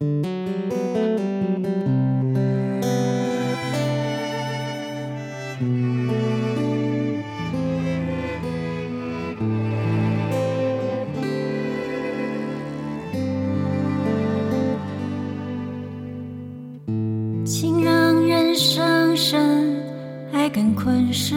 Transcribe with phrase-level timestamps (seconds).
[0.00, 0.06] 情
[17.82, 19.82] 让人伤神
[20.32, 21.36] 爱更困身。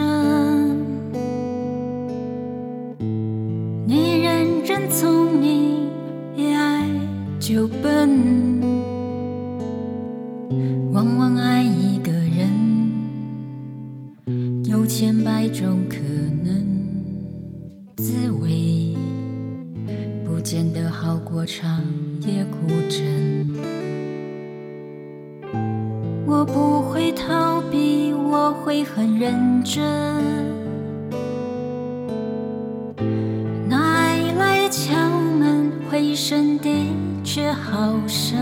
[3.88, 5.61] 女人真聪明，
[7.52, 8.08] 就笨。
[10.90, 12.48] 往往爱一个人，
[14.64, 15.98] 有千百种可
[16.42, 16.66] 能，
[17.96, 18.96] 滋味
[20.24, 21.84] 不见得好过长
[22.22, 23.46] 夜孤枕。
[26.26, 29.84] 我不会逃避，我会很认真。
[33.68, 34.94] 那爱来敲
[35.38, 36.70] 门，回声的
[37.24, 38.38] 却好深。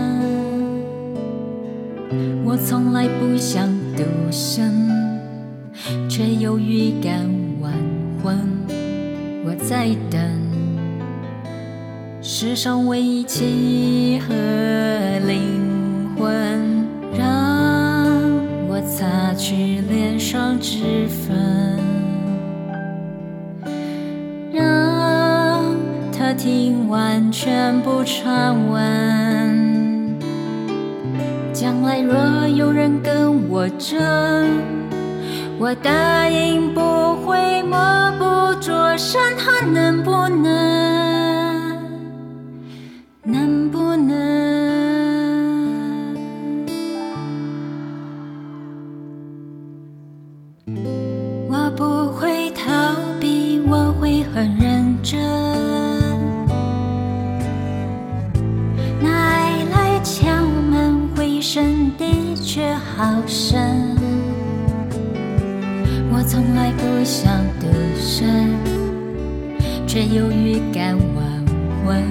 [2.43, 4.89] 我从来不想独身，
[6.09, 7.25] 却又预感
[7.61, 7.73] 晚
[8.21, 8.37] 婚。
[9.45, 10.19] 我在等
[12.21, 14.33] 世上唯一契合
[26.33, 30.17] 听完全部传闻。
[31.53, 33.99] 将来若有人跟我争，
[35.59, 37.77] 我答应不会默
[38.17, 39.21] 不作声。
[39.37, 41.77] 他能不能？
[43.23, 44.11] 能不能？
[51.47, 55.19] 我不会逃避，我会很认真，
[62.53, 63.95] 却好深。
[66.11, 67.31] 我从来不想
[67.61, 68.27] 得胜，
[69.87, 71.23] 却有预感晚
[71.85, 72.03] 婚。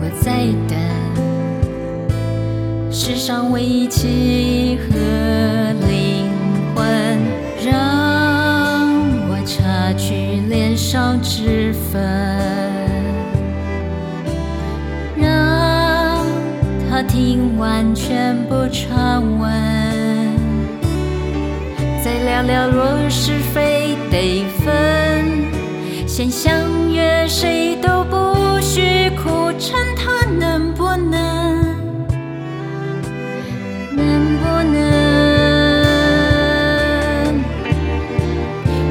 [0.00, 0.76] 我在等
[2.90, 4.96] 世上唯一契合
[5.86, 6.26] 灵
[6.74, 6.84] 魂，
[7.64, 7.70] 让
[9.30, 10.40] 我擦去。
[10.48, 12.02] 脸上脂粉，
[17.08, 19.50] 听完全部传闻，
[22.04, 24.70] 再聊聊若是非得分，
[26.06, 31.64] 先相约谁都不许苦撑，他能不能？
[33.96, 34.78] 能不能？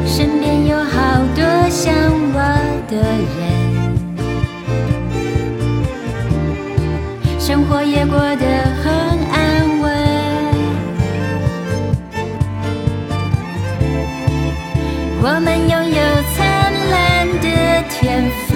[0.06, 1.94] 身边有好多像
[2.34, 2.40] 我
[2.90, 3.67] 的人，
[15.30, 16.02] 我们拥有
[16.36, 17.48] 灿烂的
[17.90, 18.56] 天分，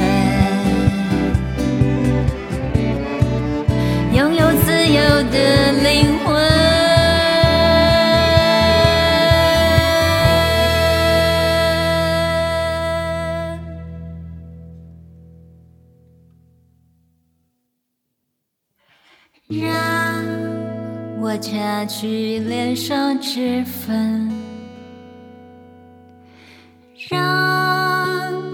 [4.13, 6.31] 拥有自由的灵魂。
[19.49, 20.23] 让
[21.19, 24.31] 我擦去脸上脂粉，
[27.11, 27.19] 让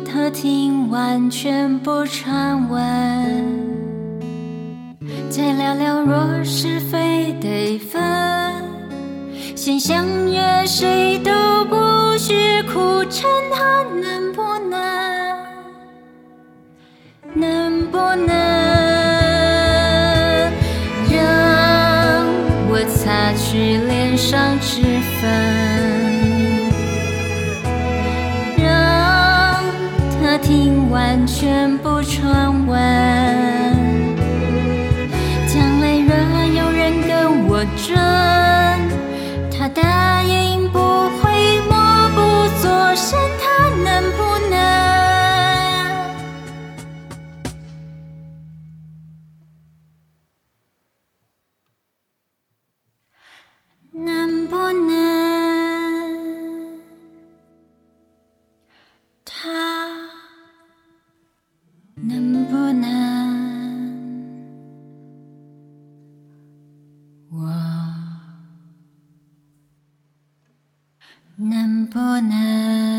[0.03, 3.45] 他听完全部传闻，
[5.29, 8.01] 再聊聊若是非得分，
[9.55, 11.31] 先相约谁都
[11.65, 14.41] 不许苦撑，他能不
[14.71, 14.77] 能？
[17.35, 18.33] 能不能
[21.11, 22.25] 让
[22.71, 22.83] 我？
[22.87, 24.81] 擦去脸上脂
[25.21, 25.29] 粉，
[30.47, 33.76] 听完全部传闻。
[61.99, 62.87] 能不能
[67.29, 67.51] 我？
[71.39, 72.96] 能不能